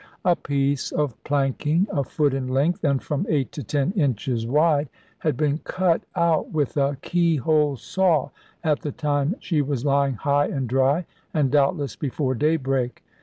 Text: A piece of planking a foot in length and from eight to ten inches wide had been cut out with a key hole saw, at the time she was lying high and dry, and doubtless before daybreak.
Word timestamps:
A 0.25 0.35
piece 0.35 0.91
of 0.91 1.15
planking 1.23 1.85
a 1.91 2.03
foot 2.03 2.33
in 2.33 2.47
length 2.47 2.83
and 2.83 3.03
from 3.03 3.27
eight 3.29 3.51
to 3.51 3.61
ten 3.61 3.91
inches 3.91 4.47
wide 4.47 4.89
had 5.19 5.37
been 5.37 5.59
cut 5.59 6.01
out 6.15 6.49
with 6.51 6.75
a 6.75 6.95
key 7.03 7.35
hole 7.35 7.77
saw, 7.77 8.31
at 8.63 8.79
the 8.81 8.91
time 8.91 9.35
she 9.39 9.61
was 9.61 9.85
lying 9.85 10.15
high 10.15 10.47
and 10.47 10.67
dry, 10.67 11.05
and 11.35 11.51
doubtless 11.51 11.95
before 11.95 12.33
daybreak. 12.33 13.03